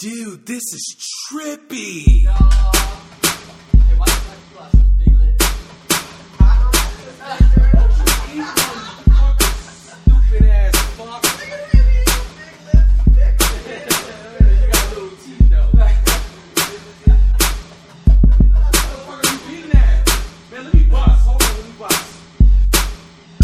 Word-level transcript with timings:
Dude, 0.00 0.46
this 0.46 0.62
is 0.72 0.96
trippy. 1.30 2.24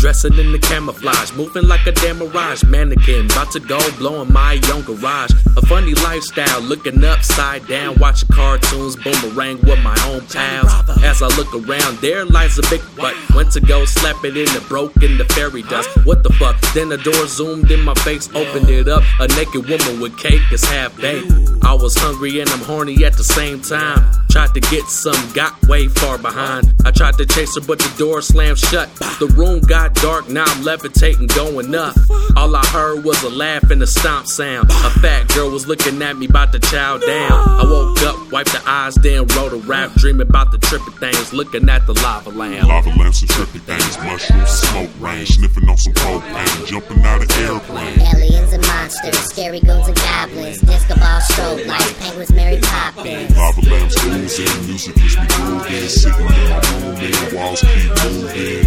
Dressing 0.07 0.38
in 0.38 0.52
the 0.52 0.59
camouflage, 0.61 1.32
moving 1.32 1.66
like 1.66 1.84
a 1.84 1.91
damn 1.91 2.18
mirage. 2.18 2.62
Mannequin, 2.62 3.27
about 3.27 3.50
to 3.50 3.59
go, 3.59 3.80
blowing 3.98 4.32
my 4.32 4.61
own 4.72 4.82
garage. 4.82 5.32
A 5.57 5.66
funny 5.66 5.95
lifestyle, 5.95 6.61
looking 6.61 7.02
upside 7.02 7.66
down, 7.66 7.96
watching 7.98 8.29
cartoons, 8.29 8.94
boomerang 8.94 9.61
with 9.63 9.82
my 9.82 9.99
own 10.07 10.25
pals. 10.29 10.72
As 11.03 11.22
I 11.22 11.27
look 11.36 11.53
around, 11.53 11.99
there 11.99 12.25
lies 12.25 12.57
a 12.57 12.63
big 12.71 12.82
butt. 12.94 13.16
Went 13.35 13.50
to 13.54 13.61
go 13.61 13.85
slap 13.85 14.25
it 14.25 14.36
in 14.36 14.46
the 14.54 14.64
broken, 14.68 15.18
the 15.18 15.25
fairy 15.25 15.63
dust. 15.63 15.90
What 16.07 16.22
the 16.22 16.32
fuck? 16.35 16.54
Then 16.72 16.88
the 16.88 16.99
door 16.99 17.27
zoomed 17.27 17.72
in 17.72 17.82
my 17.82 17.94
face, 17.94 18.29
opened 18.32 18.71
it 18.71 18.86
up. 18.86 19.02
A 19.18 19.27
naked 19.27 19.68
woman 19.68 19.99
with 19.99 20.16
cake 20.18 20.52
is 20.52 20.64
half 20.66 20.96
baked. 20.99 21.55
I 21.66 21.75
was 21.75 21.96
hungry 21.96 22.38
and 22.38 22.48
I'm 22.50 22.61
horny 22.61 23.04
at 23.04 23.14
the 23.14 23.25
same 23.25 23.61
time. 23.61 24.07
Tried 24.30 24.54
to 24.54 24.61
get 24.61 24.84
some, 24.84 25.32
got 25.32 25.61
way 25.66 25.88
far 25.88 26.16
behind. 26.16 26.72
I 26.84 26.93
tried 26.93 27.18
to 27.18 27.26
chase 27.26 27.57
her, 27.57 27.61
but 27.61 27.80
the 27.80 27.93
door 27.98 28.22
slammed 28.22 28.58
shut. 28.58 28.88
The 29.18 29.26
room 29.34 29.61
got 29.61 29.94
dark, 29.94 30.29
now 30.29 30.44
I'm 30.46 30.62
levitating, 30.62 31.26
going 31.29 31.74
up. 31.74 31.96
All 32.36 32.55
I 32.55 32.64
heard 32.66 33.02
was 33.02 33.20
a 33.24 33.30
laugh 33.30 33.69
and 33.70 33.83
a 33.83 33.86
stomp 33.86 34.28
sound. 34.28 34.70
A 34.70 34.91
fat 35.00 35.27
girl 35.34 35.50
was 35.50 35.66
looking 35.66 36.00
at 36.02 36.16
me, 36.16 36.27
about 36.27 36.52
to 36.52 36.60
chow 36.60 36.98
down. 36.98 37.33
I 37.33 37.64
woke 37.64 38.00
up, 38.02 38.30
wiped 38.30 38.52
the 38.52 38.62
eyes, 38.64 38.94
then 38.94 39.27
wrote 39.34 39.52
a 39.52 39.58
rap, 39.66 39.92
dreaming 39.94 40.28
about 40.28 40.52
the 40.52 40.58
trippy 40.58 40.96
things, 41.00 41.32
looking 41.32 41.69
at 41.69 41.84
the 41.86 41.94
lava 41.94 42.30
lamp. 42.30 42.69
Lava 42.69 42.91
lamps 42.91 43.22
and 43.22 43.30
trippy 43.30 43.60
things, 43.62 43.98
mushrooms, 43.98 44.50
smoke 44.50 44.91
rain, 45.00 45.26
sniffing 45.26 45.69
on 45.69 45.76
some 45.76 45.94
propane, 45.94 46.66
jumping 46.66 47.02
out 47.02 47.22
of 47.22 47.30
airplane. 47.41 48.00
Aliens 48.00 48.52
and 48.52 48.64
monsters, 48.69 49.19
scary 49.19 49.60
goons 49.60 49.88
and 49.88 49.96
goblins, 49.96 50.60
disco 50.60 50.94
ball 50.94 51.20
strobe 51.56 51.66
lights, 51.66 51.92
penguins, 51.98 52.32
Mary 52.32 52.58
Poppins. 52.60 53.36
Lava 53.36 53.60
lamps 53.62 54.04
oozing, 54.04 54.66
music 54.66 54.94
keeps 54.94 55.18
me 55.18 55.26
grooving, 55.28 55.88
sitting 55.88 56.20
in 56.20 56.26
my 56.26 56.60
room 56.80 56.96
and 56.96 57.32
walls 57.36 57.60
keep 57.60 58.04
moving. 58.04 58.66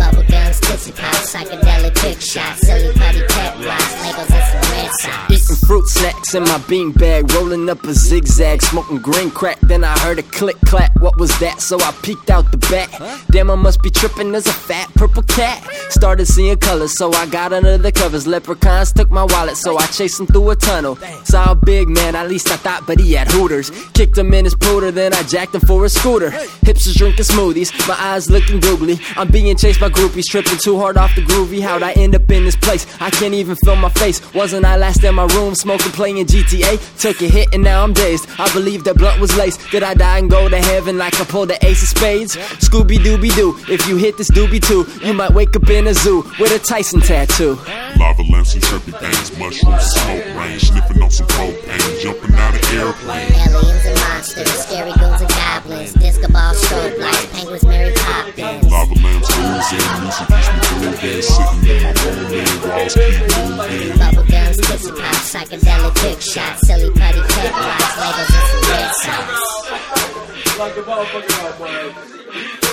In 6.35 6.43
my 6.43 6.57
bean 6.67 6.91
bag, 6.91 7.31
rolling 7.33 7.69
up 7.69 7.83
a 7.83 7.93
zigzag, 7.93 8.61
smoking 8.61 8.97
green 8.97 9.31
crack. 9.31 9.59
Then 9.61 9.83
I 9.83 9.97
heard 9.99 10.19
a 10.19 10.23
click 10.23 10.57
clack. 10.65 10.93
What 10.99 11.17
was 11.17 11.37
that? 11.39 11.61
So 11.61 11.79
I 11.79 11.91
peeked 12.03 12.29
out 12.29 12.51
the 12.51 12.57
back. 12.57 12.89
Damn, 13.31 13.49
I 13.49 13.55
must 13.55 13.81
be 13.81 13.89
tripping. 13.89 14.31
There's 14.31 14.47
a 14.47 14.53
fat 14.53 14.93
purple 14.95 15.23
cat. 15.23 15.63
Started 15.89 16.25
seeing 16.25 16.57
colors, 16.57 16.97
so 16.97 17.11
I 17.13 17.25
got 17.25 17.53
under 17.53 17.77
the 17.77 17.91
covers. 17.91 18.27
Leprechauns 18.27 18.93
took 18.93 19.09
my 19.09 19.23
wallet, 19.23 19.57
so 19.57 19.77
I 19.77 19.85
chased 19.87 20.19
him 20.19 20.27
through 20.27 20.51
a 20.51 20.55
tunnel. 20.55 20.97
Saw 21.23 21.51
a 21.51 21.55
big 21.55 21.89
man, 21.89 22.15
at 22.15 22.29
least 22.29 22.51
I 22.51 22.57
thought, 22.57 22.85
but 22.85 22.99
he 22.99 23.13
had 23.13 23.27
hooters. 23.31 23.69
Hmm? 23.69 23.91
Kicked 23.93 24.17
him 24.17 24.33
in 24.33 24.45
his 24.45 24.55
pooter, 24.55 24.93
then 24.93 25.13
I 25.13 25.23
jacked 25.23 25.55
him 25.55 25.61
for 25.61 25.83
a 25.85 25.89
scooter. 25.89 26.29
Hips 26.61 26.85
is 26.87 26.95
drinking 26.95 27.25
smoothies, 27.25 27.71
my 27.87 27.95
eyes 27.99 28.29
looking 28.29 28.59
googly. 28.59 28.99
I'm 29.15 29.31
being 29.31 29.55
chased 29.57 29.79
by 29.79 29.89
groupies, 29.89 30.25
tripping 30.25 30.57
too 30.57 30.77
hard 30.77 30.97
off 30.97 31.15
the 31.15 31.21
groovy. 31.21 31.61
How'd 31.61 31.83
I 31.83 31.93
end 31.93 32.15
up 32.15 32.29
in 32.31 32.45
this 32.45 32.55
place? 32.55 32.85
I 33.01 33.09
can't 33.09 33.33
even 33.33 33.55
feel 33.55 33.75
my 33.75 33.89
face. 33.89 34.21
Wasn't 34.33 34.65
I 34.65 34.77
last 34.77 35.03
in 35.03 35.15
my 35.15 35.25
room 35.25 35.55
smoking, 35.55 35.91
playing 35.91 36.18
GTA? 36.25 36.79
Took 36.99 37.21
a 37.21 37.27
hit 37.27 37.47
and 37.53 37.63
now 37.63 37.83
I'm 37.83 37.93
dazed. 37.93 38.27
I 38.37 38.51
believe 38.53 38.83
that 38.85 38.97
blunt 38.97 39.19
was 39.19 39.35
laced. 39.37 39.59
Did 39.71 39.83
I 39.83 39.93
die 39.93 40.19
and 40.19 40.29
go 40.29 40.47
to 40.49 40.57
heaven 40.57 40.97
like 40.97 41.19
I 41.19 41.25
pulled 41.25 41.49
the 41.49 41.65
ace 41.65 41.81
of 41.83 41.89
spades? 41.89 42.35
Scooby 42.65 42.97
Dooby 42.97 43.33
Doo, 43.35 43.57
if 43.71 43.87
you 43.87 43.97
hit 43.97 44.17
this 44.17 44.29
doobie 44.31 44.61
too, 44.61 44.85
you 45.05 45.13
might 45.13 45.31
wake 45.31 45.55
up 45.55 45.69
in 45.69 45.87
a 45.87 45.93
zoo 45.93 46.23
with 46.39 46.51
a 46.51 46.59
Tyson 46.59 47.01
tattoo. 47.01 47.55
Lava 47.97 48.23
lamps 48.31 48.53
and 48.53 48.63
trippy 48.63 48.97
things, 48.99 49.37
mushrooms, 49.37 49.83
smoke 49.83 50.25
rain, 50.37 50.59
sniffing 50.59 51.01
on 51.01 51.11
some 51.11 51.27
propane, 51.27 52.01
jumping 52.01 52.33
out 52.35 52.55
of 52.55 52.73
airplanes. 52.73 53.31
Aliens 53.47 53.85
and 53.85 53.99
monsters, 53.99 54.51
scary 54.51 54.91
goons 54.99 55.21
and 55.21 55.29
goblins, 55.31 55.93
disco 55.93 56.31
ball 56.31 56.53
strobe 56.53 56.97
lights, 56.99 57.25
penguins, 57.33 57.63
Mary 57.65 57.93
Poppins. 57.95 58.71
Lava 58.71 58.93
lamps 59.03 59.29
oozing, 59.29 59.87
music 60.01 60.27
keeps 60.29 60.49
me 60.49 60.59
grooving, 60.79 61.21
sitting 61.21 61.63
in 61.69 61.83
my 61.83 61.91
room 61.99 62.31
and 62.39 62.47
the 62.47 62.67
walls 62.69 62.93
keep 62.93 63.19
moving. 63.35 63.97
Bubble 63.99 64.27
guns, 64.29 64.57
tootsie 64.57 64.91
pops, 64.91 65.18
psychedelic 65.29 65.93
trick 65.93 66.19
shots, 66.21 66.65
silly 66.65 66.89
putty 66.89 67.21
pet 67.21 67.51
rocks, 67.53 67.83
Legos 68.01 68.33
and 68.33 68.47
some 68.49 68.65
red 68.71 68.91
socks. 68.95 70.57
Like 70.57 70.75
a 70.75 70.81
motherfucker 70.81 72.68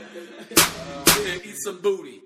Eat 1.44 1.56
some 1.62 1.80
booty. 1.80 2.19